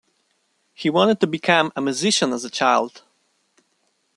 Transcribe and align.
He 0.73 0.89
wanted 0.89 1.19
to 1.19 1.27
become 1.27 1.71
a 1.75 1.81
musician 1.83 2.33
as 2.33 2.43
a 2.43 2.49
child. 2.49 3.03